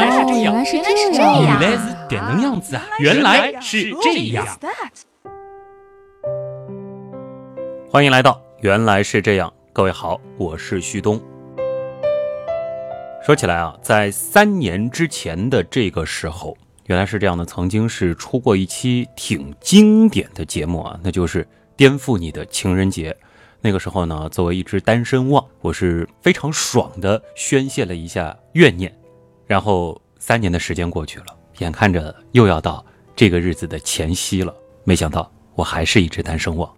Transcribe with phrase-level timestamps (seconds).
[0.00, 0.80] 来是这样，原来是
[1.12, 2.82] 这样，原来是这能样子啊！
[2.98, 4.46] 原来是这样。
[7.90, 11.20] 欢迎来到原来是这样，各位好，我是旭东。
[13.22, 16.56] 说起来啊，在三年之前的这个时候，
[16.86, 21.46] 原来是这样的，曾经是出过一期挺经典的节目啊，那就是
[21.76, 23.14] 颠覆你的情人节。
[23.60, 28.90] 那个时候呢，作为一只单身汪，我是非常爽的宣泄了一下怨念。
[29.50, 31.26] 然后三年的时间过去了，
[31.58, 32.86] 眼看着又要到
[33.16, 34.54] 这个日子的前夕了，
[34.84, 36.72] 没想到我还是一只单身汪，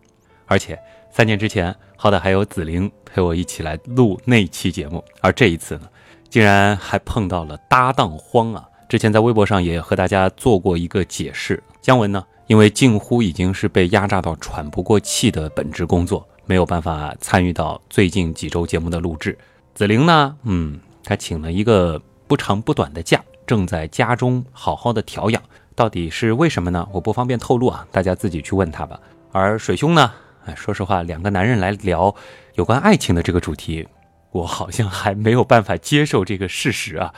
[0.46, 0.78] 而且
[1.10, 5.82] 三年之前好歹还有紫菱陪我一起来录那期节目，而这一次呢，
[6.30, 8.66] 竟然还碰到了搭档荒啊！
[8.88, 16.26] 之前在微博上也和大家做过一个解释，姜文呢，因为近乎已经是被压榨到喘不过气的本职工作。
[16.46, 19.36] 没有办法参与到最近几周节目的录制，
[19.74, 20.34] 紫菱呢？
[20.44, 22.00] 嗯，她请了一个
[22.32, 25.42] 不长不短的假，正在家中好好的调养。
[25.74, 26.88] 到底是为什么呢？
[26.90, 28.98] 我不方便透露啊，大家自己去问他吧。
[29.32, 30.10] 而水兄呢？
[30.46, 32.16] 哎，说实话，两个男人来聊
[32.54, 33.86] 有关爱情的这个主题，
[34.30, 37.12] 我好像还没有办法接受这个事实啊。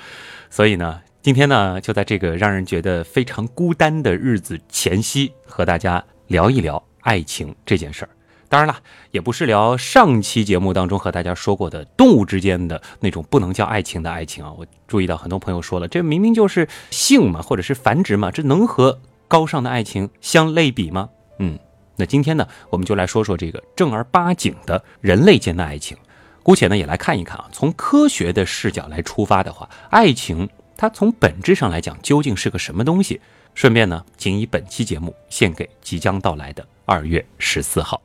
[0.50, 8.08] 所以呢，今天呢，就在这个让人觉得非常孤单的日子前夕，和大家聊一聊爱情这件事儿。
[8.48, 8.78] 当然了，
[9.10, 14.52] 也不是聊上期节目当中和大家说过的动物之间的那种不能叫爱情的爱情啊。
[14.56, 21.08] 我注意到很多朋友说了，这明明就是性嘛，或者是繁殖嘛，这能和高尚的爱情相类比吗？
[21.38, 21.58] 嗯，
[21.96, 25.96] 那今天呢，我们就来说说这个正儿八经的人类间的爱情。
[26.42, 33.20] 姑且呢，也来看一看啊，从科学的视角来出发的话，爱情它从本质上来讲究竟是个什么东西？
[33.54, 38.02] 顺便呢，仅以本期节目献给即将到来的二月十四号。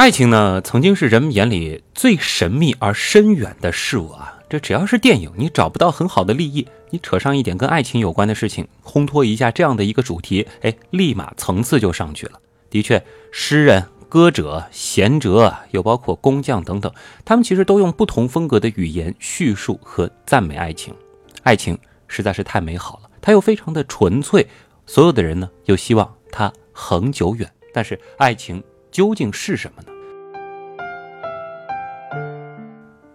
[0.00, 4.38] 爱情呢，曾经是人们眼里最神秘而深远的事物啊！
[4.48, 12.40] 这只要是电影，你找不到很好的立意，你扯上一点跟爱情有关的事情，烘托一下这样的一个主题，哎，立马层次就上去了。
[12.70, 16.90] 的确，诗人、歌者、贤哲，又包括工匠等等，
[17.22, 20.94] 他们其实都用不同风格的语言叙述和赞美爱情。
[21.42, 21.78] 爱情
[22.08, 24.46] 实在是太美好了，它又非常的纯粹，
[24.86, 27.46] 所有的人呢又希望它恒久远。
[27.74, 28.64] 但是爱情。
[28.90, 29.88] 究竟是什么呢？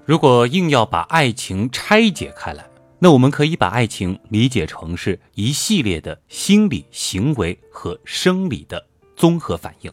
[0.06, 2.64] 如果硬要把爱情拆解开来，
[3.00, 9.92] 那我们可以把爱情理解成是一系列的心理行为和生理的综合反应，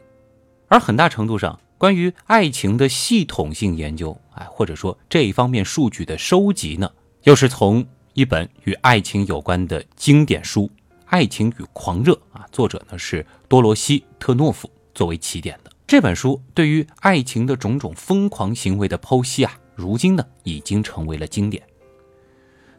[0.68, 6.90] 而很大程度上，关于爱情的系统性研究，哎，或者说这一方面数据的收集呢，
[7.22, 10.64] 又是从一本与爱情有关的经典书
[11.06, 15.70] 《爱情与狂热》啊，作者呢是多罗西·特诺夫作为起点的。
[15.86, 21.62] 这本书对于爱情的种种疯狂行为的剖析啊，如今呢已经成为了经典。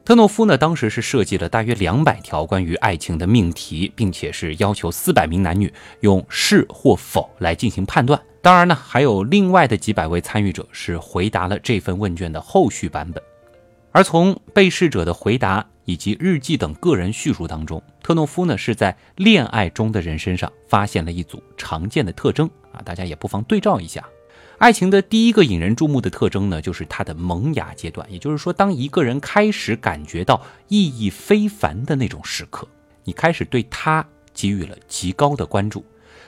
[0.06, 5.72] 特诺夫呢当时是设计了大约两百条关于爱情的命题，并且是要求四百名男女
[6.02, 8.22] 用是或否来进行判断。
[8.41, 13.23] 当然呢，还有另外的几百位参与者是回答了这份问卷的后续版本。
[13.94, 22.49] 而从被试者的回答以及日记等个人叙述当中，特诺夫呢是在恋爱中的人身上发现了一组常见的特征。
[22.71, 24.03] 啊，大家也不妨对照一下，
[24.57, 28.11] 爱情的第一个引人注目的特征呢，就是它的萌芽阶段。
[28.11, 32.67] 也就是说，当一个人开始感觉到意义非凡的那种时刻，
[33.03, 35.85] 你开始对他给予了极高的关注。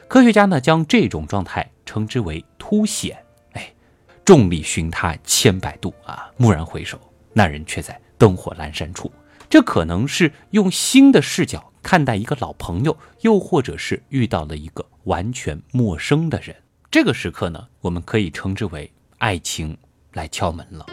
[0.07, 3.17] 科学家呢，将这种状态称之为凸显。
[3.53, 3.73] 哎，
[4.23, 6.99] 众里寻他千百度啊，蓦然回首，
[7.33, 9.11] 那人却在灯火阑珊处。
[9.55, 11.71] 这可能是用新的视角。
[11.81, 16.53] 看待一个老朋友，又或者是遇到了一个完全陌生的人，
[16.91, 19.77] 这个时刻呢，我们可以称之为爱情
[20.11, 20.85] 来敲门了。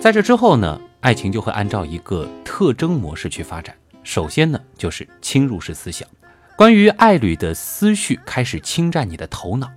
[0.00, 3.76] 在这之后呢，爱情就会按照一个特征模式去发展。
[4.04, 6.08] 首先呢，就是侵入式思想，
[6.56, 9.68] 关于爱侣的思绪开始侵占你的头脑，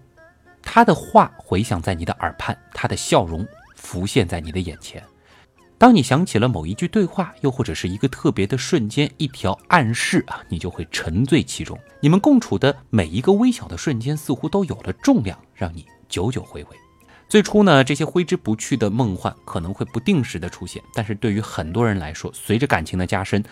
[0.62, 3.44] 他的话回响在你的耳畔，他的笑容
[3.78, 5.02] 浮现在你的眼前。
[5.78, 11.80] 当你想起了某一句对话，又或者是一个特别的瞬间，一条暗示啊，你就会沉醉其中。
[12.02, 16.70] 你们共处的每一个微小的瞬间，似乎都有了重量，让你久久回味。
[17.30, 23.44] 最初呢，这些挥之不去的梦幻可能会不定时的出现，但是对于很多人来说，随着感情的加深，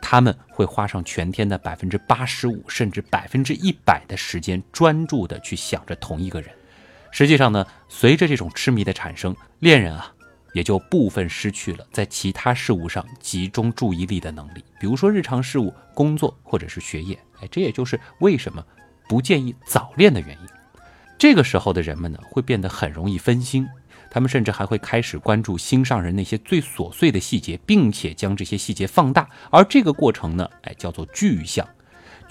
[0.00, 6.48] 他们会花上全天的百分之八十五甚至百分之一百的时间，专注的去想着同一个人。
[7.12, 10.12] 实际上呢，随着这种痴迷的产生，恋人啊。
[10.54, 17.18] 也就部分失去了在其他事物上集中注意力的能力，比如说日常事务、工作或者是学业。
[17.40, 18.62] 哎，这也就是为什么
[19.08, 20.46] 不建议早恋的原因。
[21.16, 23.66] 这个时候的人们呢，会变得很容易分心，
[24.10, 29.26] 他们甚至还会开始关注心上人那些最琐碎的细节，并且将这些细节放大。
[29.50, 31.66] 而这个过程呢，哎，叫做具象。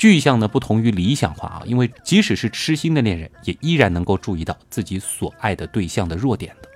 [0.02, 6.68] 具象呢，不同于理想化啊，因为即使是痴心的恋人，也依然能够注意到自己所爱的对象的弱点的。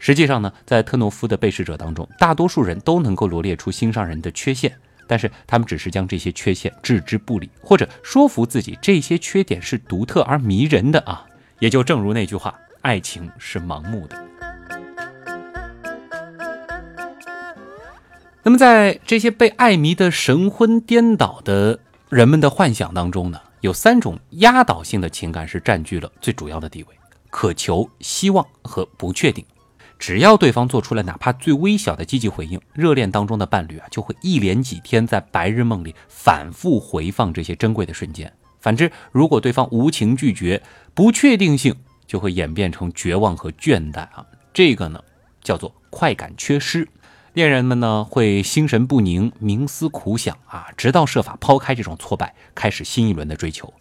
[0.00, 4.72] 实际上呢，在特诺夫的被试者当中，大多数人都能够罗列出心上人的缺陷。
[5.06, 11.24] 但是他们只是将这些缺陷置之不理，或者说服自己这些缺点是独特而迷人的啊！
[11.60, 12.52] 也就正如那句话
[12.82, 14.16] ：“爱情是盲目的。”
[18.42, 21.78] 那么，在这些被爱迷的神魂颠倒的
[22.12, 26.88] 人们的幻想当中呢，有三种压倒性的情感是占据了最主要的地位：
[27.30, 29.42] 渴求、希望和不确定。
[29.98, 38.30] 只要对方做出了哪怕最微小的积极回应，热恋当中的伴侣啊就会一连几天在白日梦里反复回放这些珍贵的瞬间。
[38.60, 40.62] 反之，如果对方无情拒绝，
[40.92, 41.74] 不确定性
[42.06, 44.22] 就会演变成绝望和倦怠啊。
[44.52, 45.02] 这个呢
[45.42, 46.86] 叫做快感缺失，
[47.34, 53.72] 恋人们呢会心神不宁，冥思苦想啊，直到设法抛开这种挫败，开始新一轮的追求。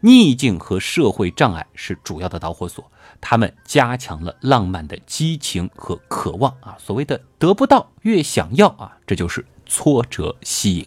[0.00, 6.76] 逆境和社会障碍是主要的导火索，他们加强了浪漫的激情和渴望啊。
[6.80, 10.84] 所谓的得不到越想要啊，这就是挫折吸引。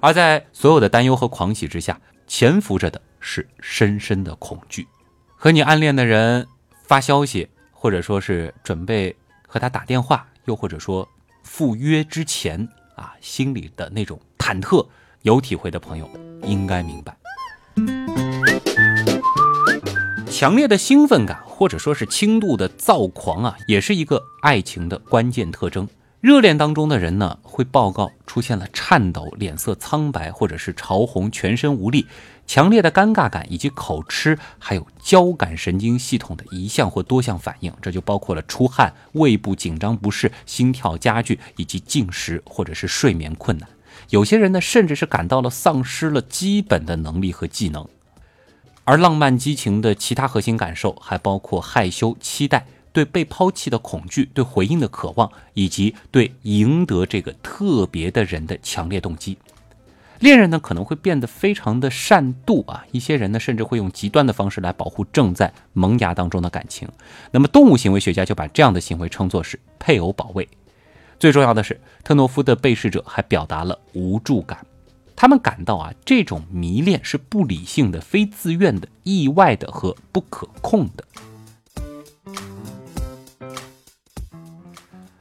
[0.00, 4.86] 而在所有的担忧和狂喜之下，潜伏着的是深深的恐惧。
[5.34, 6.46] 和你暗恋的人
[6.84, 9.16] 发消息，或者说是准备
[9.48, 11.08] 和他打电话，又或者说
[11.42, 14.86] 赴约之前啊，心里的那种忐忑，
[15.22, 16.08] 有体会的朋友
[16.42, 17.16] 应该明白。
[20.28, 25.88] 强烈的兴奋感，或者说是轻度的躁狂啊，也是一个爱情的关键特征。
[26.20, 32.06] 热恋当中的人呢，会报告出现了颤抖、脸色苍白，或者是潮红、全身无力、
[32.46, 37.72] 强烈的尴尬感，以及口吃，还有交感神经系统的一项或多项反应。
[37.82, 43.68] 这就包括了出汗、胃部紧张不适、心跳加剧，以及进食或者是睡眠困难。
[44.10, 47.86] 有些人呢，甚至是感到了丧失了基本的能力和技能。
[48.84, 59.36] 而浪漫激情的其他核心感受还包括害羞、期待、对被抛弃的恐惧、对回应的渴望，以及对赢得这个特别的人的强烈动机。
[60.20, 66.88] 恋人呢可能会变得非常的善妒啊，一些人呢甚至会用极端的方式来保护正在萌芽当中的感情。
[67.30, 70.48] 那么动物行为学家就把这样的行为称作是配偶保卫。
[71.18, 74.66] 最重要的是，特诺夫的被试者还表达了无助感。
[75.14, 81.04] 他们感到啊，这种迷恋是不理性的、非自愿的、意外的和不可控的。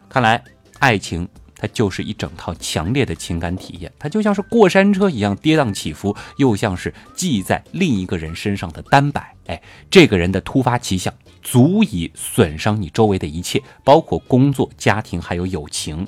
[0.10, 0.44] 看来，
[0.80, 1.28] 爱情
[1.66, 9.34] 它就是一整套强烈的情感体验，它就像是过山车一样跌宕起伏，又像是系在另一个人身上的单摆。
[9.48, 9.60] 哎，
[9.90, 16.08] 这个人的突发奇想足以损伤你周围的一切，包括工作、家庭还有友情。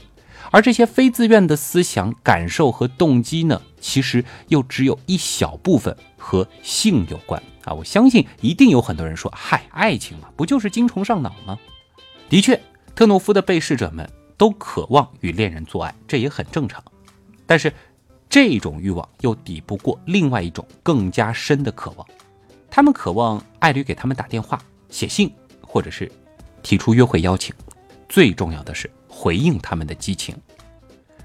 [0.51, 7.73] 而这些非自愿的思想、感受和动机呢，其实又只有一小部分和性有关啊！
[7.73, 11.57] 我相信一定有很多人说：“嗨，爱情嘛，不就是精虫上脑吗？”
[12.29, 12.61] 的确，
[12.95, 16.83] 特诺夫的被试者们都渴望与恋人做爱，这也很正常。
[17.45, 17.73] 但是，
[18.29, 22.07] 这种欲望又抵不过另外一种更加深的渴望，
[22.69, 26.11] 他们渴望爱侣给他们打电话、写信，或者是
[26.61, 27.53] 提出约会邀请。
[28.07, 28.89] 最重要的是。
[29.19, 30.35] 回应他们的激情。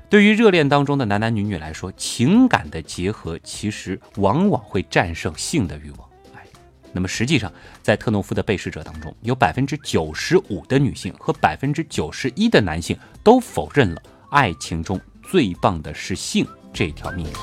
[0.08, 6.08] 对于热恋当中的男男女女来说，情感的结合其实往往会战胜性的欲望。
[6.92, 7.50] 那么实际上，
[7.82, 17.40] 在特诺夫的被试者当中，有百分之九十五的女性和百分之九十一的男性都否认了爱情中最棒的是性这条命题。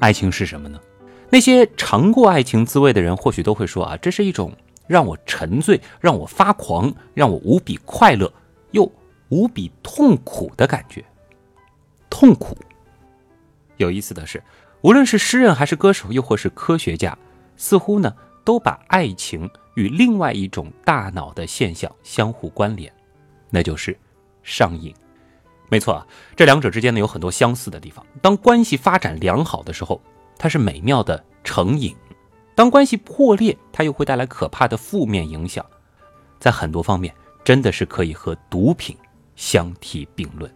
[0.00, 0.80] 爱情是什么呢？
[1.30, 4.52] 那些尝过爱情滋味的人，或许都会说啊，这是一种。
[4.88, 8.32] 让我沉醉，让我发狂，让我无比快乐
[8.72, 8.90] 又
[9.28, 11.04] 无比痛苦的感觉。
[12.10, 12.58] 痛苦。
[13.76, 14.42] 有意思的是，
[14.82, 17.16] 无论是诗人还是歌手，又或是科学家，
[17.56, 22.90] 似乎呢都把爱情与另外一种大脑的现象相互关联，
[23.50, 23.96] 那就是
[24.42, 24.94] 上瘾。
[25.68, 28.04] 没错啊，这两者之间呢有很多相似的地方。
[28.22, 30.00] 当关系发展良好的时候，
[30.38, 31.94] 它是美妙的成瘾。
[32.54, 35.64] 当关系破裂，它又会带来可怕的负面影响，
[36.38, 38.96] 在很多方面真的是可以和毒品
[39.36, 40.50] 相提并论。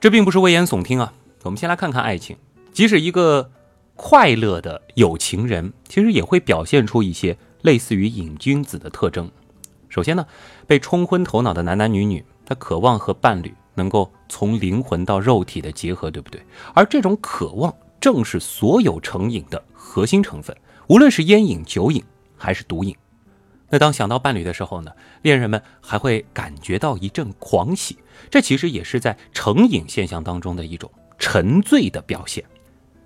[0.00, 1.12] 这并不是危言耸听啊！
[1.42, 2.36] 我们先来看看爱情，
[2.78, 3.50] 即使一个
[3.96, 9.28] 快乐的有情人，其实也会表现出一些类似于瘾君子的特征。
[9.88, 10.24] 首先呢，
[10.64, 16.40] 被冲昏头脑的男男女女，他渴望和伴侣能够从灵魂到肉体的结合，对不对？
[16.72, 17.74] 而这种渴望。
[18.00, 20.56] 正是所有成瘾的核心成分，
[20.86, 22.00] 无论是烟瘾、酒瘾
[22.36, 22.96] 还是毒瘾。
[23.70, 24.92] 那当想到伴侣的时候呢，
[25.22, 27.98] 恋人们还会感觉到一阵狂喜，
[28.30, 32.44] 这其实也是在成瘾现象当中的一种沉醉的表现。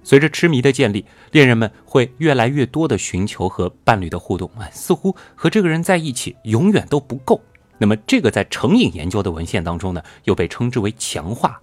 [0.05, 7.41] 随着痴迷的建立，恋人们会越来越多的寻求和伴侣的互动，啊，似乎和这个人在一起永远都不够。
[7.79, 11.61] 那么这个在成瘾研究的文献当中呢，又被称之为强化。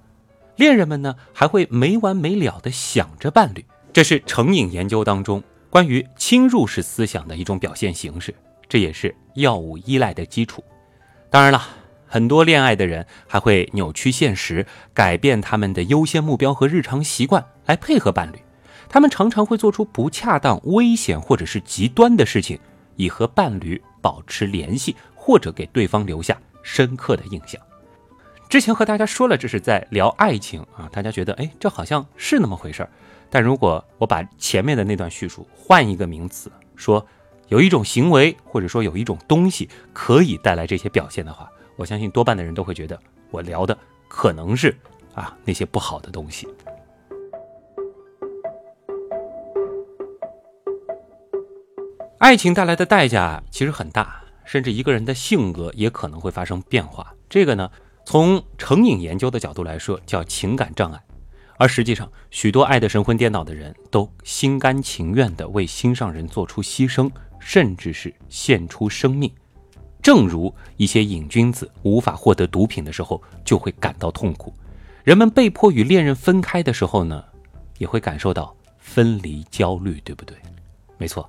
[0.55, 8.35] 恋人们呢还会没完没了的想着伴侣，这是成瘾研究当中关于侵入式思想的一种表现形式。
[8.67, 10.63] 这也是药物依赖的基础。
[11.29, 11.61] 当然了，
[12.05, 18.39] 很多恋爱的人还会扭曲现实，改变他们的优先目标和日常习惯来配合伴侣。
[18.89, 22.59] 他们常常会做出不恰当、危险或者是极端的事情，
[22.95, 27.61] 以和伴侣保持联系，或者给对方留下深刻的印象。
[28.49, 32.89] 之前和大家说了，这是在聊爱情啊，大家觉得哎，这好像是那么回事儿。
[33.29, 37.05] 但如果我把前面的那段叙述换一个名词，说。
[37.49, 42.99] 有一种行为，或者说有一种东西可以带来这些表现的话，我相信多半的人都会觉得
[43.31, 43.75] 我聊的
[44.07, 44.77] 可能是
[45.15, 46.47] 啊那些不好的东西。
[52.19, 57.13] 爱情带来的代价其实很大，甚至一个人的性格也可能会发生变化。
[57.29, 57.71] 这个呢，
[58.05, 61.01] 从成瘾研究的角度来说，叫情感障碍。
[61.57, 67.09] 而实际上，许多爱的神魂颠倒的人都心甘情愿地为心上人做出牺牲。
[67.41, 69.31] 甚至是献出生命，
[70.01, 74.53] 正如一些瘾君子无法获得毒品的时候就会感到痛苦，
[75.05, 77.23] 人们被迫与恋人分开的时候呢，
[77.77, 80.35] 也会感受到分离焦虑，对不对？
[80.97, 81.27] 没错，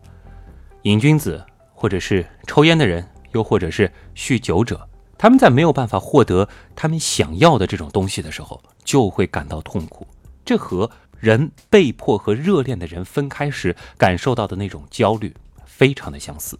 [0.82, 1.44] 瘾君子
[1.74, 10.06] 或者是抽烟的人，又或者是酗酒者，他们在没有办法获得他们想要的这种东西的时候，就会感到痛苦。
[10.44, 15.34] 这和人被迫和热恋的人分开时感受到的那种焦虑。
[15.64, 16.58] 非常的相似，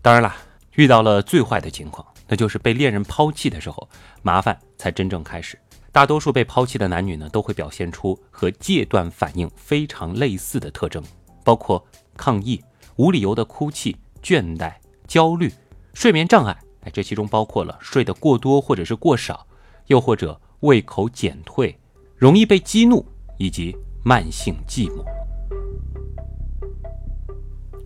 [0.00, 0.32] 当然了，
[0.76, 3.88] 遇到了最坏的情况，那就是被恋人抛弃的时候，
[4.22, 5.58] 麻烦才真正开始。
[5.90, 11.02] 大多数被抛弃的男女呢，都会表现出和戒断反应非常类似的特征，
[11.42, 11.84] 包括
[12.16, 12.62] 抗议、
[12.98, 14.72] 无理由的哭泣、倦怠、
[15.06, 15.52] 焦虑、
[15.94, 16.56] 睡眠障碍。
[16.80, 19.46] 哎，这其中包括了睡得过多或者是过少，
[19.86, 21.78] 又或者胃口减退、
[22.16, 23.06] 容易被激怒
[23.38, 25.04] 以及慢性寂寞。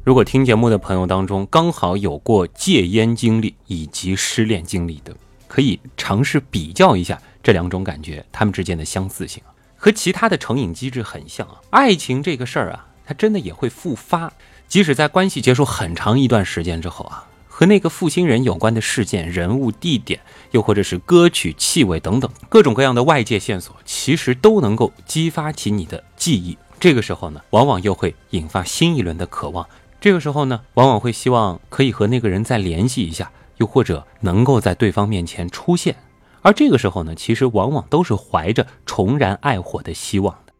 [0.02, 5.14] 如果听节目的朋友当中刚好有过戒烟经历以及失恋经历的，
[5.46, 11.60] 可以尝试比较一下这两种感觉，它们之间的相似性啊，和其他的成瘾机制很像啊。
[11.68, 14.32] 爱情这个事儿啊，它真的也会复发，
[14.72, 20.18] 即使在关系结束很长一段时间之后啊，和那个负心人有关的事件、人物、地点，
[20.52, 26.56] 又或者是歌曲、气味等等各种各样的外界线索，其实都能够激发起你的记忆。
[26.80, 29.68] 这个时候呢，往往又会引发新一轮的渴望。
[30.00, 35.96] 这个时候呢，往往会希望可以和那个人再联系一下，又或者能够在对方面前出现。
[36.40, 40.52] 而这个时候呢，其实往往都是怀着重燃爱火的希望的。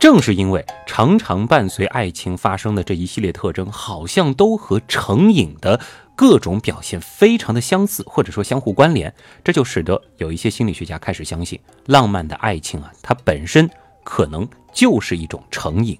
[0.00, 5.78] 正是因为常常伴随爱情发生的这一系列特征，好像都和成瘾的
[6.16, 9.14] 各种表现非常的相似，或者说相互关联，
[9.44, 13.70] 这就使得有一些心理学家开始相信，浪漫的爱情啊，它本身。
[14.02, 15.96] 可能就是一种成瘾。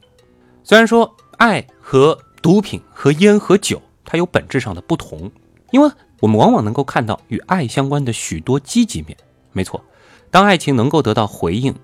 [0.64, 5.30] 虽然说爱和毒品、和烟和酒，它有本质上的不同，
[5.70, 5.88] 因为
[6.18, 9.16] 我们往往能够看到与爱相关的许多积极面。
[9.52, 9.84] 没错，
[10.30, 11.74] 当爱情能够得到回应、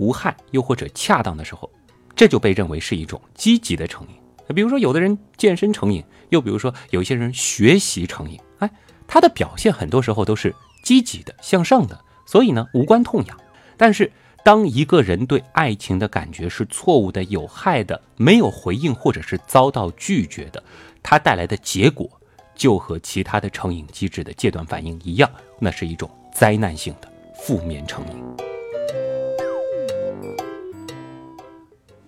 [0.00, 1.70] 无害又或者恰当的时候，
[2.16, 4.14] 这就被认为是一种积极的成瘾。
[4.54, 8.70] 比如说，有的人健身成瘾，又比如说有一些人学习成瘾，哎，
[9.06, 10.52] 他的表现很多时候都是
[10.82, 13.38] 积极的、向上的，所以呢无关痛痒。
[13.76, 14.10] 但是，
[14.42, 20.60] 当一个人对爱情的感觉是错误的、有害的、没有回应或者是遭到拒绝的，
[21.02, 22.10] 它带来的结果
[22.56, 25.30] 就和其他的成瘾机制的戒断反应一样，
[25.60, 28.49] 那是一种灾难性的负面成瘾。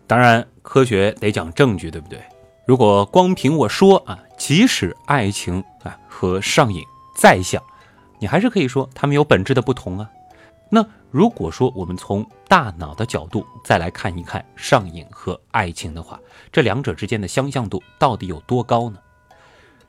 [0.06, 2.20] 当然，科学得讲证据，对不对？
[2.66, 6.82] 如果光凭我说啊，即使爱情啊和上瘾
[7.16, 7.62] 再像，
[8.18, 10.08] 你还是可以说它们有本质的不同啊。
[10.70, 18.98] 那如果说我们从大脑的角度再来看一看上瘾和爱情的话，这两者之间的相像度到底有多高呢？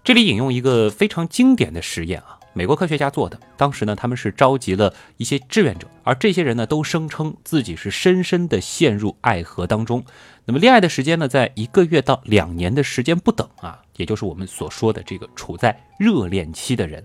[0.04, 3.40] 这里引用一个非常经典的实验啊，美国科学家做的。
[3.58, 10.04] 当时呢，他们是召集了一些志愿者，而这些人呢都声称自己是深深的陷入爱河当中。
[10.46, 17.04] 那么恋爱的时间呢，在一个月到两年的时间不等啊，也就是我们所说的这个处在热恋期的人。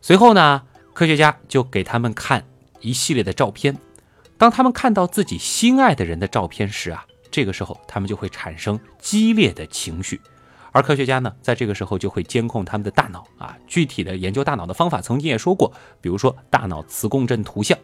[0.00, 0.62] 随后呢，
[0.92, 2.44] 科学家就给他们看。
[2.82, 3.76] 一系列的照片，
[4.38, 10.18] 当他们看到自己心爱的人的照片时啊，这个时候他们就会产生激烈的情绪。
[10.72, 13.56] 而科学家呢，在这个时候就会监控他们的大脑啊。
[13.66, 17.76] 具体的研究大脑的方法，曾经也说过，比如说大脑磁共振图像，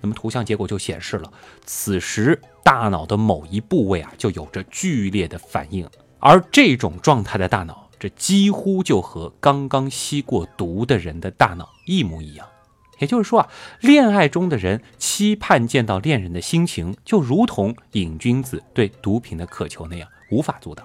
[0.00, 1.32] 那么图像结果就显示了，
[1.64, 5.88] 此时大脑的某一部位啊，就有着剧烈的反应。
[6.20, 12.46] 而这种状态的大脑，这几乎就和刚刚吸过毒的人的大脑一模一样。
[12.98, 13.48] 也就是说啊，
[13.80, 20.84] 恋爱中的人期盼见到恋人的心情，就如同瘾君子对毒品的渴求那样，无法阻挡。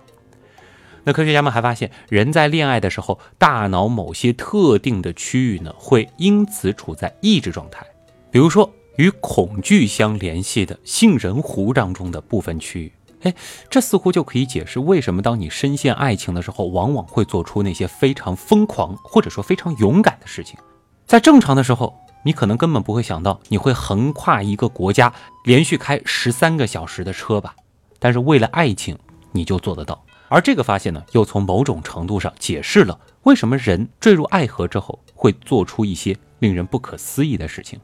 [1.03, 7.85] 那科学家们还发现，人在恋爱的时候，大脑某些特定的区域呢，会因此处在抑制状态。
[8.31, 12.93] 比如说，与恐惧相联系的杏仁核当中的部分区域，
[13.23, 13.33] 哎，
[13.69, 20.57] 这似乎就可以解释为什么当你深陷爱情的时候，往往会做出那些非常疯狂或者说非常勇敢的事情。
[21.05, 21.93] 在正常的时候，
[22.23, 27.53] 你可能根本不会想到你会横跨一个国家，连续开十三个小时的车吧？
[27.99, 28.97] 但是为了爱情，
[29.33, 30.01] 你就做得到。
[30.33, 37.79] 而这个发现呢，又从某种程度上解释了为什么人坠入爱河之后会做出一些令人不可思议的事情。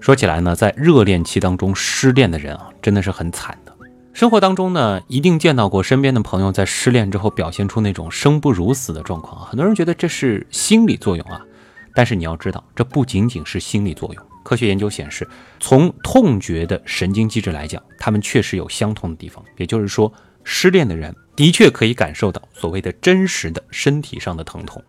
[0.00, 3.72] 说起来呢，在热恋期当中失恋的人啊，真的是很惨的。
[4.12, 9.46] 生活当中呢，一定见到过身边的朋友在失恋之后表现出那种生不如死的状况啊。
[9.48, 11.40] 很多人觉得这是心理作用啊，
[11.94, 14.25] 但是你要知道，这不仅仅是心理作用。
[14.46, 19.44] 科学研究显示，从痛觉的神经机制来讲，他们确实有相同的地方。
[19.56, 20.12] 也就是说，
[20.44, 24.80] 失恋的人的确可以感受到所谓的真实的身体上的疼痛。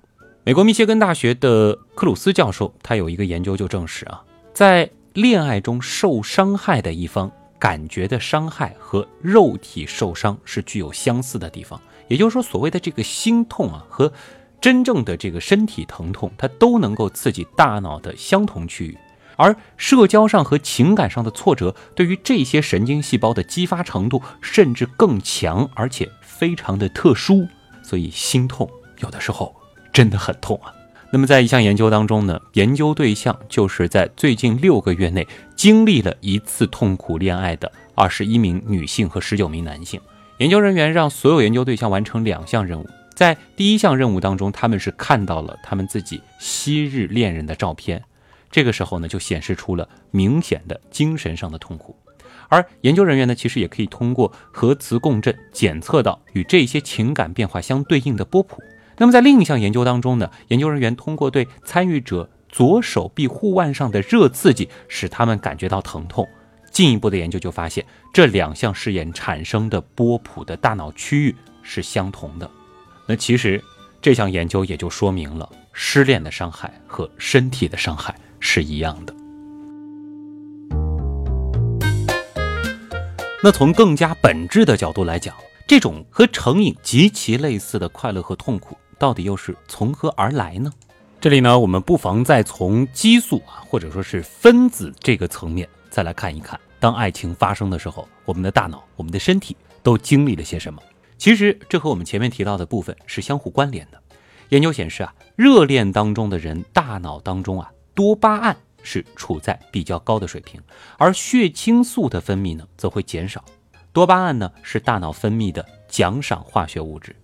[0.44, 4.24] 美国密歇根大学的克鲁斯教授，他有一个研究就证实啊，
[4.54, 11.82] 在恋爱中受伤害的一方感觉的伤害和肉体受伤是具有相似的地方。
[12.08, 14.14] 也就是说，所谓的这个心痛啊，和
[14.62, 18.96] 真正的这个身体疼痛，它都能够刺激大脑的相同区域。
[19.38, 27.47] 而社交上和情感上的挫折，对于这些神经细胞的激发程度甚至更强，而且非常的特殊，
[27.82, 28.69] 所以心痛
[29.00, 29.56] 有的时候
[29.93, 30.73] 真的很痛啊。
[31.10, 40.02] 那么在一项研究当中呢，研究对象就是在最近六个月内经历了一次痛苦恋爱的二十一名女性和十九名男性。
[40.39, 48.04] 研究人员让所有研究对象完成两项任务，在第一项任务当中，他们是看到了他们自己昔日恋人的照片。
[48.58, 51.96] 这个时候呢，就显示出了明显的精神上的痛苦，
[52.50, 58.58] 而研究人员呢，其实也可以通过核磁共振检测到与这些情感变化相对应的波谱。
[58.98, 66.28] 那么在另一项研究当中呢，研究人员通过对参与者左手臂护腕上的热刺激，使他们感觉到疼痛。
[66.72, 72.50] 进一步的研究就发现，这两项试验产生的波谱的大脑区域是相同的。
[73.06, 73.63] 那其实
[74.02, 78.15] 这项研究也就说明了失恋的伤害和身体的伤害。
[78.39, 79.13] 是一样的。
[83.43, 85.36] 那从更加本质的角度来讲，
[85.67, 90.71] 这种和成瘾极其类似的快乐和痛苦，到底又是从何而来呢？
[91.21, 100.82] 这里呢，我们不妨再从激素啊，或者说是分子这个层面再来看一看，当爱情发生的时候，我们的大脑、我们的身体都经历了些什么？
[101.17, 104.02] 其实这和我们前面提到的部分是相互关联的。
[104.50, 107.71] 研究显示啊，热恋当中的人大脑当中啊。
[107.97, 110.62] 多巴胺是处在比较高的水平，
[110.99, 113.43] 而血清素的分泌呢则会减少。
[113.91, 117.15] 多巴胺呢是大脑分泌的奖赏化学物质，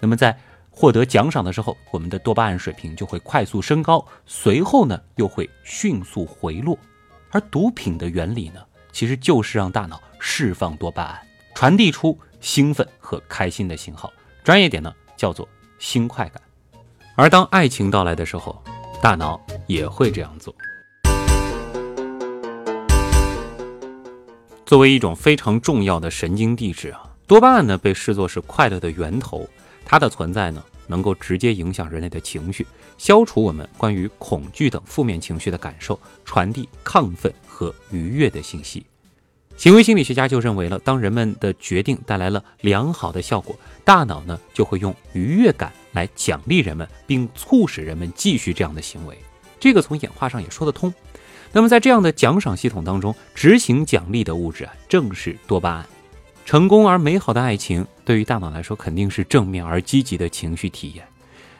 [0.00, 0.34] 那么在
[0.70, 6.78] 获得奖赏的时候，我们的多巴胺水平就会快速升高，随后呢又会迅速回落。
[7.30, 11.20] 而毒品的原理呢，其实就是让大脑释放多巴胺，
[11.54, 14.10] 传递出兴奋和开心的信号，
[14.42, 15.46] 专业点呢叫做
[15.78, 16.40] 新快感。
[17.16, 18.64] 而当爱情到来的时候，
[19.02, 19.38] 大脑
[19.72, 20.54] 也会这样做。
[24.66, 29.48] 作为一种非常重要的神经递质啊，多巴胺呢被视作是快乐的源头。
[29.84, 38.86] 它的存在呢，能够直接影响人类的情绪，消除我们关于恐惧等负面情绪的感受，传递亢奋和愉悦的信息。
[39.58, 43.54] 行为心理学家就认为了，当人们的决定带来了良好的效果，
[43.84, 49.18] 大脑呢就会用愉悦感来奖励人们，并促使人们继续这样的行为。
[49.62, 50.92] 这个从演化上也说得通。
[51.52, 55.86] 那么在这样的奖赏系统当中，执行奖励的物质啊，正是多巴胺。
[56.44, 61.06] 成功而美好的爱情对于大脑来说肯定是正面而积极的情绪体验。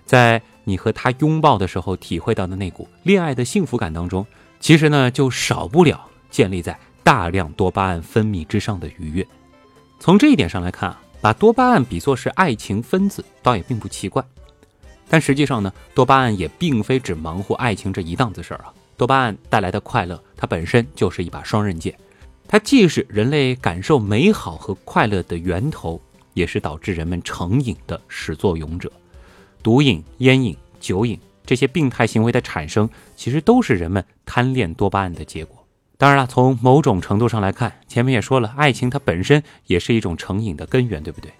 [0.05, 4.27] 在你和他拥抱的时候体会到的那股恋爱的幸福感当中，
[4.59, 6.77] 其实呢就少不了建立在。
[7.05, 9.27] 大量多巴胺分泌之上的愉悦，
[9.99, 14.25] 从这一点上来看啊，把多巴胺比作是爱情分子，倒也并不奇怪。
[15.13, 18.73] 但实际上呢，多巴胺也并非只忙活爱情这一档子事儿啊。
[18.97, 21.95] 多巴胺带来的快乐，它本身就是一把双刃剑，
[22.49, 26.01] 它既是人类感受美好和快乐的源头，
[26.33, 28.91] 也是导致人们成瘾的始作俑者。
[29.63, 35.63] 毒瘾、烟瘾、酒瘾这些病态行为的产生，其实都是人们贪恋多巴胺的结果。
[35.99, 41.31] 当然了，从某种程度上来看，前面也说了，爱情它本身也是一种成瘾的根源，对不对？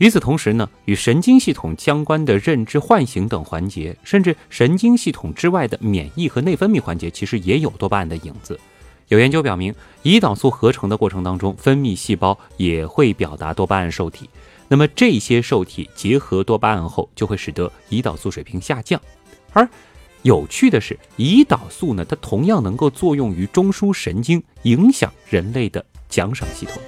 [0.00, 8.58] 与此同时呢，与神经系统相关的认知、唤醒等环节，甚至神经系统之外的免疫和内分泌环节，其实也有多巴胺的影子。
[9.08, 14.30] 有研究表明，胰岛素合成的过程当中，分泌细胞也会表达多巴胺受体。
[14.68, 18.98] 那么这些受体结合多巴胺后，就会使得胰岛素水平下降。
[19.52, 19.68] 而
[20.22, 26.80] 有趣的是，胰岛素呢，它同样能够作用于中枢神经，影响人类的奖赏系统。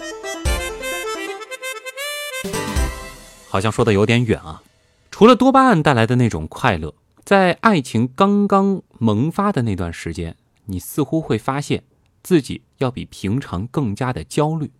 [3.53, 4.63] 好像说的有点远啊。
[5.11, 10.35] 除了多巴胺带来的那种快乐，在爱情刚刚萌发的那段时间，
[10.65, 11.83] 你似乎会发现
[12.23, 14.71] 自己要比平常更加的焦虑。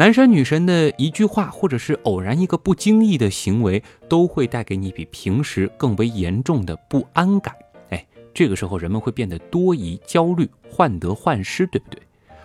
[0.00, 7.54] 男神女神的一句话，或者是偶然一个不经意的行为，都会带给你比平时更为严重的不安感。
[7.90, 12.02] 哎，这个时候人们会变得多疑、焦虑、患得患失，对不对？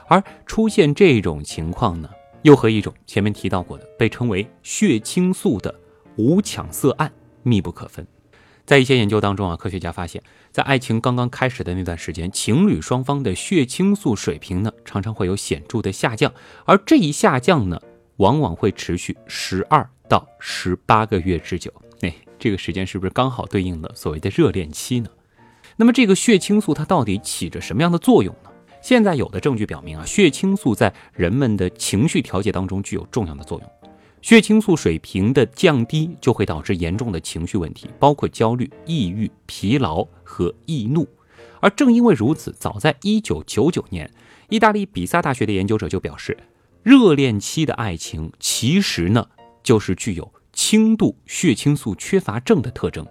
[0.08, 2.08] 而出现这种情况呢？
[2.46, 5.74] 又和一种前面提到过的被称为血清素的
[6.16, 8.06] 无羟色胺密不可分。
[8.68, 16.32] 在一些研究当中啊，科学家发现，在爱情刚刚开始的那段时间，情侣双方的血清素水平呢，常常会有显著的下降，
[16.66, 17.82] 而这一下降呢，
[18.18, 21.74] 往往会持续十二到十八个月之久。
[22.02, 25.10] 哎，这个时间是不是刚好对应了所谓的热恋期呢？
[25.78, 28.36] 那么这个血清素它到底起着什么样的作用？
[28.86, 33.68] 现在有的证据表明啊，血清素在人们的情绪调节当中具有重要的作用。
[34.22, 41.08] 血清素水平的降低就会导致严重的情绪问题，包括焦虑、抑郁、疲劳和易怒。
[41.62, 44.12] 而正因为如此，早在1999年，
[44.50, 46.38] 意大利比萨大学的研究者就表示，
[46.84, 49.30] 热恋期的爱情其实呢
[49.64, 53.08] 就是具有轻度血清素缺乏症的特征。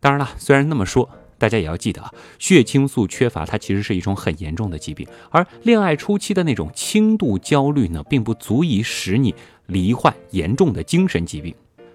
[0.00, 1.08] 当然了，虽然那么说。
[1.42, 9.34] 大家也要记得啊，血清素缺乏它其实是一种很严重的疾病，而恋爱初期的那种轻度焦虑呢，并不足以使你
[9.66, 11.52] 罹患严重的精神疾病。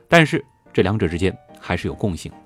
[0.10, 2.38] 但是这两者之间还是有共性的。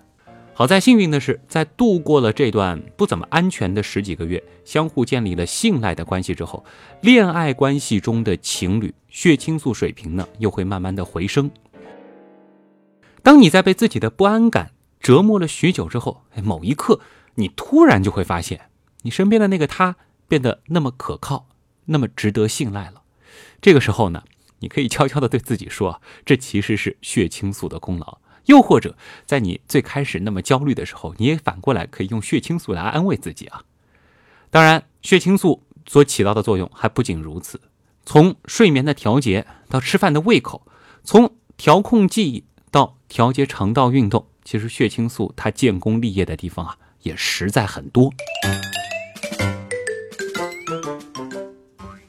[0.54, 6.64] 好在幸运的是，在度过了这段不怎么安全的十几个月，相互建立了信赖的关系之后，
[7.02, 11.50] 恋爱关系中的情侣血清素水平呢又会慢慢的回升。
[13.24, 14.70] 当你在被自己的不安感。
[15.02, 17.02] 折磨了许久之后，哎，某一刻，
[17.36, 18.70] 你突然就会发现，
[19.02, 19.96] 你身边的那个他
[20.28, 21.48] 变得那么可靠，
[21.86, 23.02] 那么值得信赖了。
[23.60, 24.24] 这个时候呢，
[24.60, 28.20] 你可以悄悄地对自己说，这其实是血清素的功劳。
[28.46, 33.64] 又或者，在你最开始那么焦虑的时候，你也反过来可以用血清素来安慰自己啊。
[34.50, 37.62] 当然，血清素所起到的作用还不仅如此，
[38.04, 40.66] 从睡眠的调节到吃饭的胃口，
[41.04, 42.44] 从调控记忆
[43.12, 44.26] 调节肠道运动。
[44.46, 48.10] 其实血清素它建功立业的地方啊，也实在很多。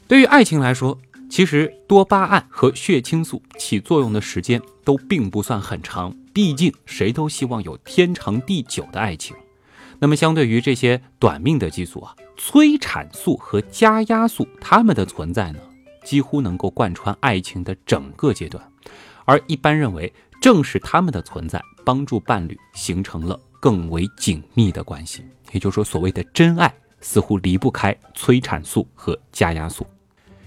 [0.07, 0.97] 对于爱情来说，
[1.29, 9.37] 其实多巴胺和血清素起作用的时间都并不算很长，毕竟谁都希望有天长地久的爱情。
[9.99, 15.59] 那么相对于这些短命的激素啊，催产素和加压素它们的存在呢，
[16.05, 18.65] 几乎能够贯穿爱情的整个阶段。
[19.25, 21.62] 而一般认为，正是它们的存在。
[21.85, 29.85] 帮助伴侣形成了更为紧密的关系，也就是说，所谓的真爱似乎离不开催产素和加压素。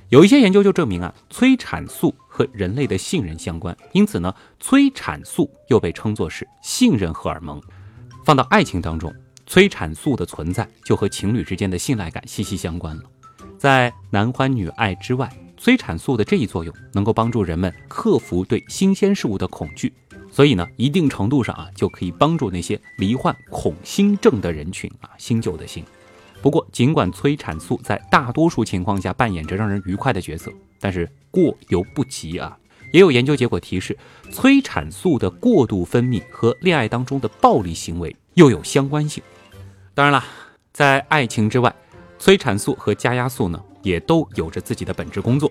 [0.07, 7.61] 有一些研究就证明啊，催产素和人类的信任相关，因此呢，催产素又被称作是信任荷尔蒙。
[8.23, 9.13] 放到爱情当中，
[9.45, 13.03] 催产素的存在就和情侣之间的信赖感息息相关了。
[13.57, 15.29] 在男欢女爱之外，
[15.65, 19.91] 催产素的这一作用能够帮助人们克服对新鲜事物的恐惧。
[20.31, 25.83] 所以呢，一定程度上啊，就可以帮助那些罹患恐新症的人群啊，新旧的心。
[26.39, 32.55] 不过，尽管催产素在大多数情况下扮演着让人愉快的角色，但是过犹不及啊。
[32.93, 33.97] 也有研究结果提示，
[34.31, 39.23] 催产素的过度分泌和恋爱当中的暴力行为又有相关性。
[39.95, 40.23] 当然了，
[40.71, 41.75] 在爱情之外，
[42.19, 45.49] 催产素和加压素呢，也都有着自己的本职工作。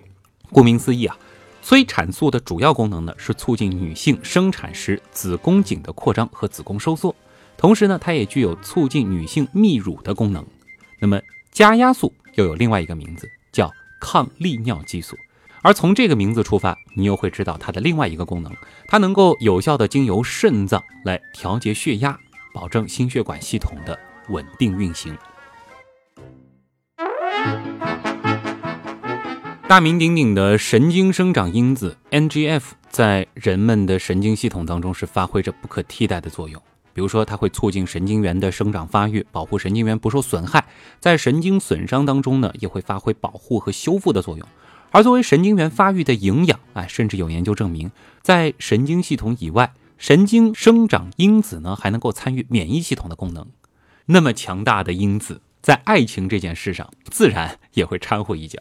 [0.52, 1.16] 顾名思义啊。
[1.62, 7.16] 催产素的主要功能呢，是促进女性生产时子宫颈的扩张和子宫收缩，
[7.56, 10.44] 同时呢，它也具有促进女性泌乳的功能。
[11.00, 11.18] 那么
[11.50, 15.16] 加压素又有另外一个名字，叫抗利尿激素。
[15.62, 18.52] 而从这个名字出发，你又会知道它的另外一个功能，
[18.86, 22.20] 它能够有效的经由肾脏来调节血压，
[22.52, 25.16] 保证心血管系统的稳定运行。
[29.66, 36.60] 大名鼎鼎的神经生长因子 NGF 在人们的神经系统当中是发挥着不可替代的作用。
[36.92, 40.66] 比如说，它会促进神经元的生长发育，保护神经元不受损害。
[41.00, 44.46] 在神经损伤当中呢，也会发挥保护和修复的作用。
[44.90, 53.46] 而作为神经元发育的营养，哎，甚至有研究证明，在神经系统以外，神经生长因子呢还能够参与免疫系统的功能。
[54.06, 58.58] 那么强大的因子，在爱情这件事上，自然也会掺和一脚。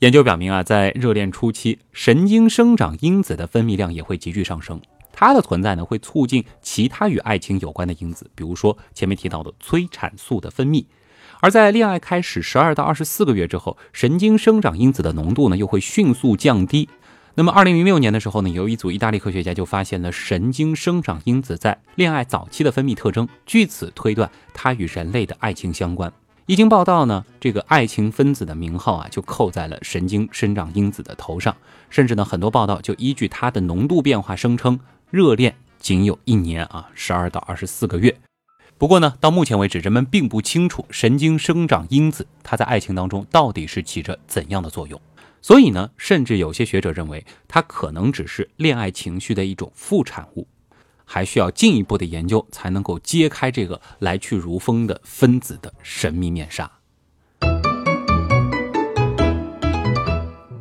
[0.00, 4.80] 研究表明啊，在热恋初期，神经生长因子的分泌量也会急剧上升。
[5.12, 10.84] 它的存在呢，会促进其他与爱情有关的因子，比如说前面提到的催产素的分泌。
[11.40, 16.88] 而在恋爱开始十二到二十四个月之后，神经生长因子的浓度呢又会迅速降低。
[17.36, 26.12] 那么，二零零六年的时候呢，有一组意大利科学家就发现了神经生长因子在恋爱早期的分泌特征，据此推断它与人类的爱情相关。
[26.46, 31.56] 一经报道呢，这个爱情分子的名号啊就扣在了神经生长因子的头上，
[31.88, 34.78] 甚至呢很多报道就依据它的浓度变化声称。
[35.10, 38.14] 热恋仅有一年啊，十二到二十四个月。
[38.76, 45.00] 不过呢，到目前为止，人们并不清楚神经生长因子它在爱情当中到底是起着怎样的作用。
[45.40, 50.46] 所以呢，甚至有些学者认为，它可能只是恋爱情绪的一种副产物，
[51.04, 56.70] 还需要进一步的研究才能够揭开这个来去如风的分子的神秘面纱。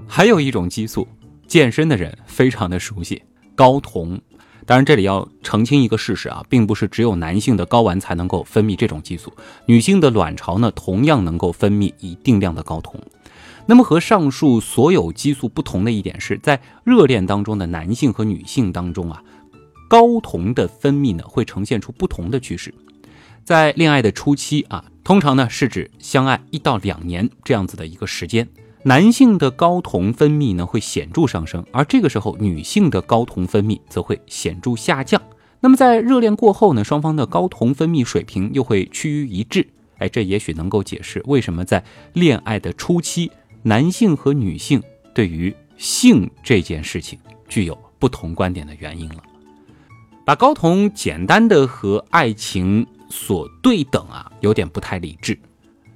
[0.07, 1.07] 还有一种激素，
[1.47, 3.23] 健身的人非常的熟悉，
[3.55, 4.21] 睾酮。
[4.65, 9.33] 当然，这里要澄清一个事实啊，并不是只有男性的睾丸才能够分泌这种激素，
[9.65, 13.01] 女性的卵巢呢同样能够分泌一定量的睾酮。
[13.65, 19.23] 那么和上述所有激素不同的一点是，在热恋当中的男性和女性当中啊，
[19.93, 22.73] 睾酮的分泌呢会呈现出不同的趋势。
[23.43, 28.49] 在恋爱的初期啊，通常呢是指相爱一到两年这样子的一个时间。
[28.85, 35.21] 男性的睾酮分泌呢会显著上升，而这个时候女性的睾酮分泌则会显著下降。
[35.59, 39.67] 那么在热恋过后呢，双方的睾酮分泌水平又会趋于一致。
[39.99, 43.29] 哎，这也许能够解释为什么在恋爱的初期，
[43.61, 44.81] 男性和女性
[45.13, 49.17] 对于性这件事情具有不同观点的原因了。
[50.25, 55.37] 把睾酮简单的和爱情所对等啊，有点不太理智。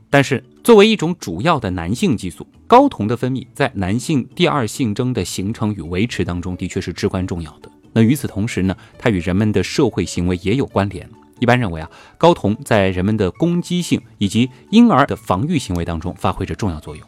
[0.09, 2.47] 但是作为一种主要的男性激素。
[2.67, 7.71] 睾酮的分泌在男性第二性征的形成与维持当中的确是至关重要的。
[7.93, 11.09] 那与此同时呢，它与人们的社会行为也有关联。
[11.39, 17.07] 一般认为啊，睾酮在人们的攻击性以及婴儿的防御行为当中发挥着重要作用。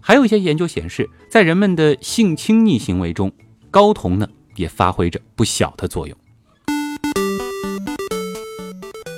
[0.00, 3.32] 还有一些研究显示，在人们的性亲昵行为中，
[3.72, 6.14] 睾酮呢也发挥着不小的作用。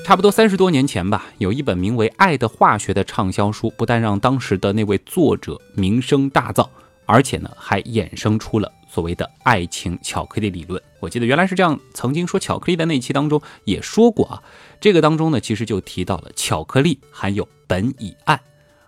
[0.04, 6.68] 差不多三十多年前吧，有一本名为《爱的化学》的畅销书，不但让当时的那位作者名声大噪，
[7.06, 10.82] 而且呢，还衍生出了所谓的爱情巧克力理论。
[10.98, 14.42] 我记得原来是这样，曾经说巧克力的那一期当中也说过啊，
[14.80, 18.38] 这个当中呢，其实就提到了巧克力含有苯乙胺，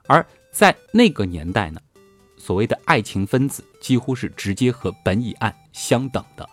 [0.09, 1.81] 而在那个年代呢，
[2.37, 6.46] 所谓的爱情分子几乎是直接和苯乙胺相等的。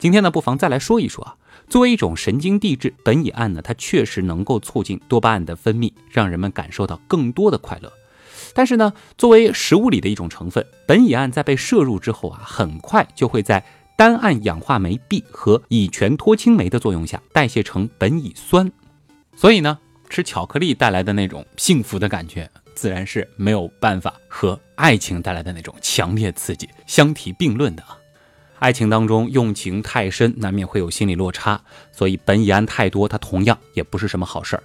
[0.00, 1.36] 今天呢，不妨再来说一说啊。
[1.70, 7.92] 作为一种神经递质，苯乙胺呢，它确实能够促进多巴胺的分泌，让人们感受到更多的快乐。
[8.52, 13.64] 但是呢，作为食物里的一种成分，苯乙胺在被摄入之后啊，很快就会在
[13.96, 18.72] 单胺氧化酶 B 和乙醛脱氢酶的作用下代谢成苯乙酸。
[19.36, 19.78] 所以呢，
[20.08, 27.96] 吃巧克力带来的那种幸福的感觉，自然是没有办法和爱情带来的那种强烈刺激相提并论的啊。
[28.60, 34.62] 爱情当中用情太深，难免会有心理落差，所以苯乙胺太多，它同样也不是什么好事儿。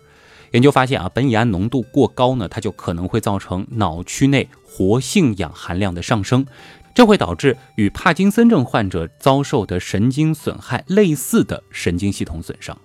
[0.51, 6.45] 研究发现啊，苯乙胺浓度过高呢，它就可能会造成脑区内活性氧含量的上升，
[6.93, 12.77] 这会导致与帕金森症患者遭受的神经损害类似的神经系统损伤。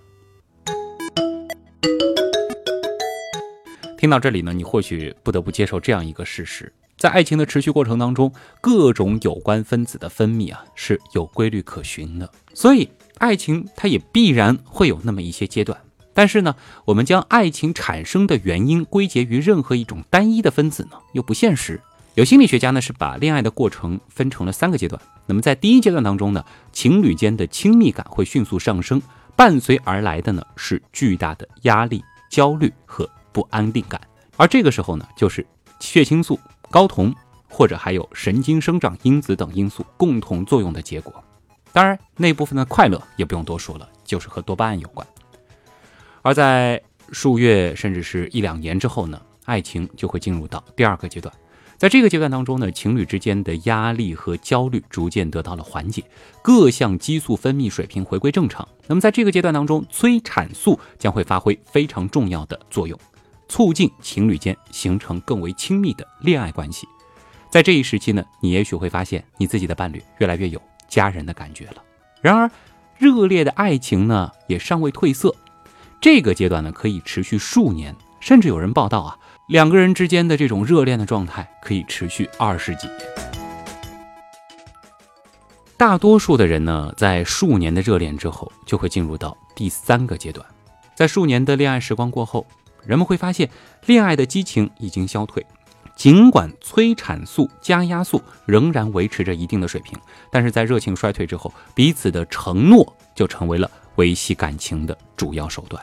[3.98, 6.72] 听到这里呢，你或许不得不接受这样一个事实。
[7.00, 15.80] 在爱情的持续过程当中，各种有关分子的分泌啊是有规律可循的，所以爱情它也必然会有那么一些阶段。
[16.12, 21.80] 但是呢，我们将爱情产生的原因归结于任何一种单一的分子呢，又不现实。
[22.16, 25.00] 有心理学家呢是把恋爱的过程分成了三个阶段。
[25.24, 29.00] 那么在第一阶段当中呢，情侣间的亲密感会迅速上升，
[29.34, 33.98] 伴随而来的呢是巨大的压力、焦虑和不安定感。
[34.36, 35.46] 而这个时候呢，就是
[35.78, 36.38] 血清素。
[36.70, 37.14] 睾酮
[37.48, 41.12] 或者还有神经生长因子等因素共同作用的结果，
[41.72, 45.06] 当然那部分的快乐也不用多说了，就是和多巴胺有关。
[46.22, 46.80] 而在
[47.12, 51.34] 数月甚至是一两年之后呢，爱情就会进入到第二个阶段。
[51.76, 56.04] 在这个阶段当中呢，情侣之间的压力和焦虑逐渐得到了缓解，
[56.42, 58.68] 各项激素分泌水平回归正常。
[58.86, 63.00] 那么在这个阶段当中，催产素将会发挥非常重要的作用，
[63.50, 66.86] 促进情侣间形成更为亲密的恋爱关系。
[67.50, 71.82] 在这一时期呢，你也许会发现你自己的伴侣越来越有家人的感觉了。
[72.22, 72.48] 然而，
[72.96, 75.34] 热烈的爱情呢也尚未褪色，
[76.00, 79.18] 这个阶段呢可以持续数年，甚至有人报道啊。
[79.48, 82.98] 两个人之间的这种热恋的状态可以持续二十几年。
[85.76, 90.46] 大多数的人呢，在数年的热恋之后，就会进入到第三个阶段。
[90.94, 92.46] 在数年的恋爱时光过后，
[92.86, 93.48] 人们会发现，
[93.86, 95.44] 恋爱的激情已经消退。
[95.96, 99.98] 尽管催产素、加压素仍然维持着一定的水平，
[100.32, 105.82] 但是在热情衰退之后，彼此的承诺就成为了维系感情的主要手段。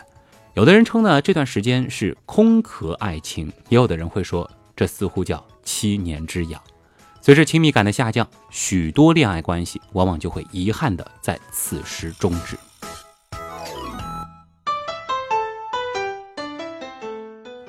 [0.56, 6.60] 有的人称呢这段时间是空壳爱情，也有的人会说这似乎叫七年之痒。
[7.22, 12.58] 随着亲密感的下降，许多恋爱关系往往就会遗憾的在此时终止。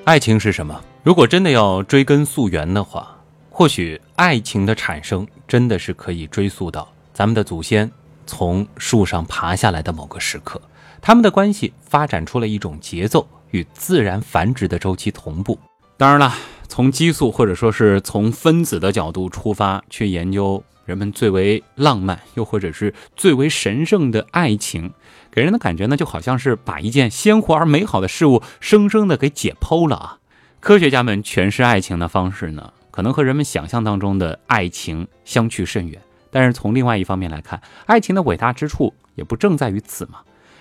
[0.08, 0.82] 爱情是什么？
[1.02, 3.14] 如果真的要追根溯源的话，
[3.50, 7.90] 或许爱情的产生真的是可以追溯到咱们的祖先
[8.26, 10.58] 从树上爬下来的某个时刻。
[11.02, 15.58] 他们的关系发展出了一种节奏，与自然繁殖的周期同步。
[15.98, 16.34] 当然了，
[16.68, 24.90] 从激素或者说是从分子的角度出发去研究人们最为浪漫又或者是最为神圣的爱情，
[25.30, 30.18] 给人的感觉呢，就好像是把一件鲜活而美好的事物生生的给解剖了啊！
[30.60, 36.00] 科学家们诠释爱情的方式呢，可能和人们想象当中的爱情相去甚远。
[36.30, 40.20] 但是从另外一方面来看，爱情的伟大之处也不正在于此吗？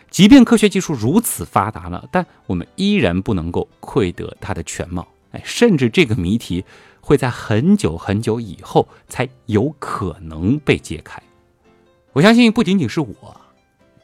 [0.09, 5.07] 即便科学技术如此发达了，但我们依然不能够窥得它的全貌。
[5.31, 6.63] 哎，甚至这个谜题
[7.01, 11.21] 会在很久很久以后才有可能被揭开。
[12.13, 13.41] 我相信不仅仅是我，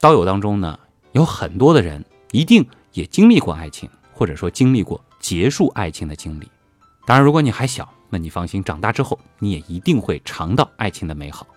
[0.03, 0.77] 刀友当中呢
[1.13, 6.51] 有很多的人一定也经历过爱情，或者说经历过结束爱情的经历。
[7.05, 11.47] 当然，如果你还小，那你放心，长大之后你也一定会尝到爱情的美好。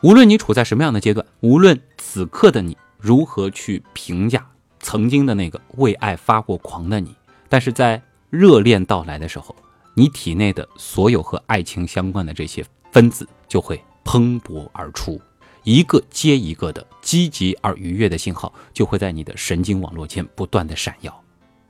[0.00, 2.74] 无论你处在什么样的阶段，无论此刻的你。
[2.98, 4.46] 如何去评价
[4.80, 7.14] 曾经的那个为爱发过狂的你？
[7.50, 9.54] 但是在热恋到来的时候，
[9.92, 15.20] 你体内的所有和爱情相关的这些分子就会蓬勃而出，
[15.64, 21.22] 一个接一个的积极而愉悦的信号就会在你的神经网络间不断的闪耀。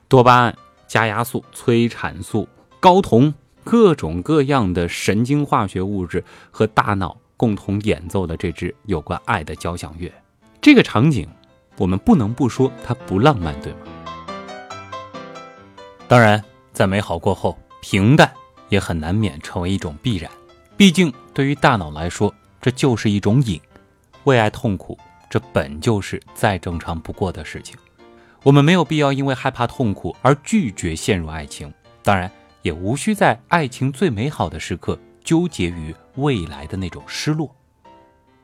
[0.09, 2.47] 多巴胺、加压素、催产素、
[2.81, 10.13] 睾酮，各种各样的神经化学物质和大脑共同演奏的这支有关爱的交响乐。
[10.61, 11.29] 这个场景，
[11.79, 13.79] 我们不能不说它不浪漫，对吗？
[16.07, 18.31] 当然，在美好过后，平淡
[18.69, 20.31] 也很难免成为一种必然。
[20.77, 23.61] 毕竟，对于大脑来说，这就是一种瘾。
[24.25, 24.99] 为爱痛苦，
[25.31, 27.77] 这本就是再正常不过的事情。
[28.43, 32.31] 我们没有必要因为害怕痛苦而拒绝陷入爱情，当然，
[32.63, 37.55] 也无需在爱情最美好的时刻纠结于未来的那种失落。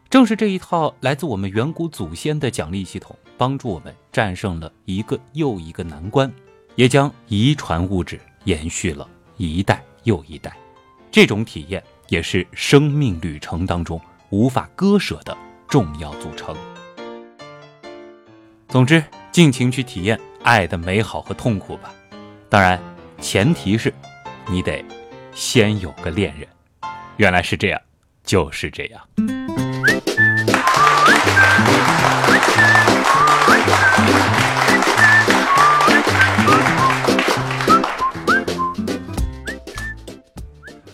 [0.08, 6.32] 正是这一套来自我们远古祖先的奖励系统，帮助我们战胜了一个又一个难关，
[6.74, 10.56] 也将遗传物质延续了一代又一代。
[11.10, 15.36] 这种体验也是生命旅程当中无法割舍的
[15.70, 16.54] 重要组成。
[18.68, 21.92] 总之，尽情去体验爱的美好和痛苦吧。
[22.48, 22.78] 当然，
[23.20, 23.94] 前提是，
[24.48, 24.84] 你得
[25.32, 26.46] 先有个恋人。
[27.16, 27.80] 原来是这样，
[28.24, 29.00] 就是这样。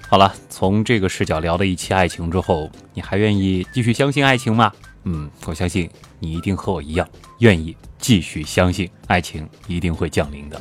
[0.08, 4.72] 好了，从这个视角聊了一期爱情之后，你还愿意继续相信爱情吗？
[5.04, 5.86] 嗯，我相信
[6.18, 7.06] 你一定和我一样，
[7.40, 10.58] 愿意继续相信爱情一定会降临的。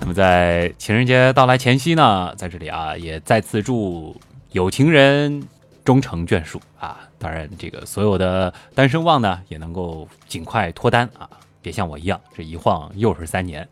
[0.00, 4.20] 那么在情人节到来前夕呢，在这里啊，也再次祝
[4.50, 5.46] 有情人
[5.84, 6.98] 终成眷属啊！
[7.16, 11.30] 当然，这个所有的单身汪呢，也能够尽快脱单啊，
[11.62, 13.68] 别像我一样，这一晃又是三年。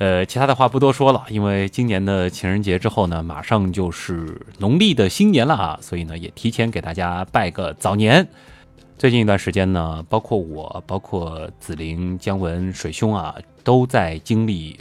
[0.00, 8.26] 呃，其他的话不多说了，因为今年的情人节之后呢，马上就是农历的新年了啊，所以呢，也提前给大家拜个早年。
[8.96, 14.80] 最近一段时间呢，包括我，包括紫菱、姜文、水兄啊，都在经历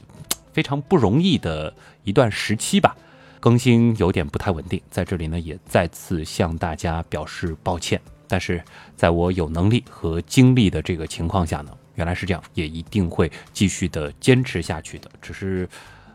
[0.54, 1.74] 非常不容易的
[2.06, 2.96] 一段时期吧，
[3.42, 8.00] 更新有点不太稳定，在这里呢，也再次向大家表示抱歉。
[8.26, 8.64] 但是
[8.96, 11.72] 在我有能力和精力的这个情况下呢。
[12.00, 15.12] 原来是这样，也一定会继续的坚持下去的。
[15.22, 15.68] 只是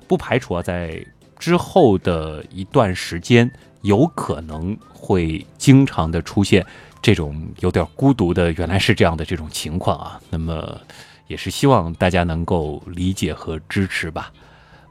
[0.08, 1.04] 不排除啊，在
[1.38, 3.50] 之后的一段时间，
[3.82, 6.64] 有可能会经常的出现
[7.02, 10.18] 这种有点孤独的，原来是这样的这种情况啊。
[10.32, 10.80] 那么
[11.26, 14.32] 也是希望大家能够理解和支持吧。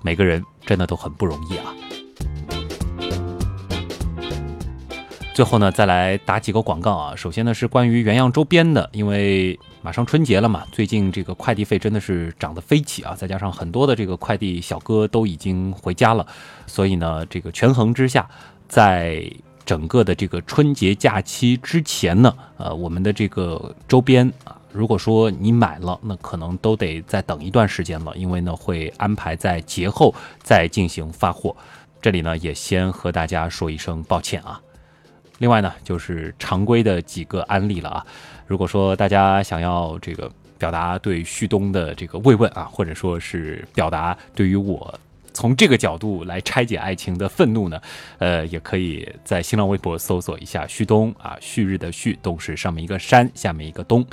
[0.03, 1.73] 每个人真的都很不容易啊。
[5.33, 7.15] 最后呢，再来打几个广告啊。
[7.15, 13.13] 首先呢，是关于原样周边的，因为马上春节了嘛，最近这个快递费真的是涨得飞起啊。
[13.13, 16.25] 再加上很多的这个快递小哥都已经回家了，
[16.65, 18.25] 所以呢，这个权衡之下，
[18.69, 19.29] 在
[19.65, 31.53] 整个的这个春节假期之前呢，呃，我们的这个周边啊，如果说你买了，那可能都得再等一段时间了，因为呢，会安排在节后再进行发货。
[32.01, 34.61] 这里呢，也先和大家说一声抱歉啊。
[35.43, 38.05] 另外呢，就是常规的几个案例了啊。
[38.47, 44.97] 如果说大家想要这个表达对旭东的这个慰问啊，或者说是表达对于我
[45.33, 47.77] 从这个角度来拆解爱情的愤怒呢，
[48.19, 54.07] 呃，也可以在新浪微博搜索一下旭东啊，旭日的旭，东是上面一个山，下面一个东。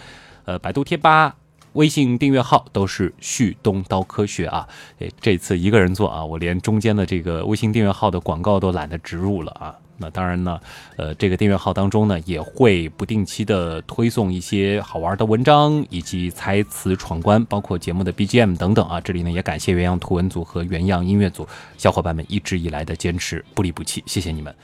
[0.47, 1.37] 呃，百度贴吧、
[1.75, 4.67] 微信订阅号都是旭东刀科学啊。
[4.99, 9.77] 诶，这次一个人做啊，我连中间的这个微信订阅号的广告都懒得植入了啊。
[10.01, 10.59] 那当然呢，
[10.97, 18.99] 呃，这个订阅号当中呢，也会不定期的推送一些好玩的文章，以及猜词闯关，包括节目的 BGM 等等啊。
[18.99, 21.47] 这里呢，也感谢原样图文组和原样音乐组
[21.77, 24.55] 小伙伴们一直以来的坚持，不离不弃，谢谢你们。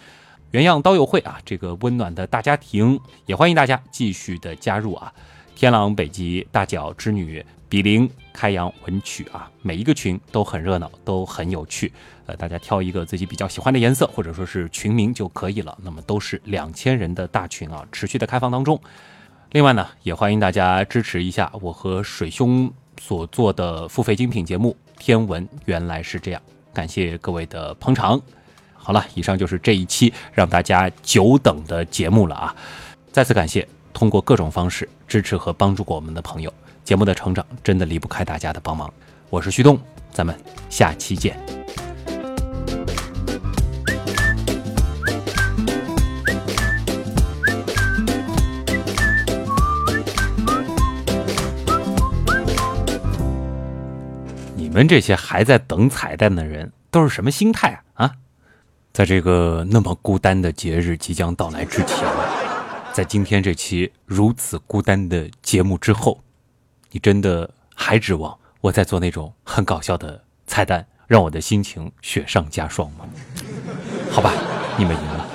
[0.52, 5.12] 原样刀友会啊，这个温暖的大家庭，也欢迎大家继续的加入啊。
[5.54, 7.44] 天狼北极大脚织女。
[7.68, 11.92] 比邻开阳文曲啊，每一个群都很热闹，都很有趣。
[12.26, 15.76] 呃，大家挑一个自己比较喜欢的颜色，或者说是群名就可以了。
[15.82, 18.80] 那么都是两千人的大群啊，持续的开放当中。
[19.52, 26.42] 另外呢，也欢迎大家支持一下我和水兄所做的付费精品节目《天文原来是这样》，
[26.74, 28.20] 感谢各位的捧场。
[28.74, 32.56] 好了，以上就是这一期让大家久等的节目了啊！
[33.12, 36.52] 再次感谢通过各种方式支持和帮助过我们的朋友。
[36.86, 38.94] 节目的成长真的离不开大家的帮忙，
[39.28, 39.76] 我是旭东，
[40.12, 40.32] 咱们
[40.70, 41.36] 下期见。
[54.54, 58.06] 你们这些还在等彩蛋的人都是什么心态啊？
[58.06, 58.12] 啊，
[58.92, 62.06] 在这个那么孤单的节日即将到来之前，
[62.92, 66.20] 在今天这期如此孤单的节目之后。
[66.96, 73.04] 你真的还指望我在做那种很搞笑的菜单，让我的心情雪上加霜吗？
[74.10, 74.32] 好吧，
[74.78, 75.28] 你们赢了，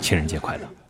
[0.00, 0.81] 情人节快乐。